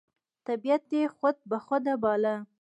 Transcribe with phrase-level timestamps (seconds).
[0.47, 2.35] طبیعت یې خود بخوده باله،